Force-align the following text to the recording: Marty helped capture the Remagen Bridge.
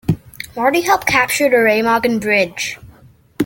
Marty 0.55 0.81
helped 0.81 1.05
capture 1.05 1.47
the 1.47 1.57
Remagen 1.57 2.19
Bridge. 2.19 2.79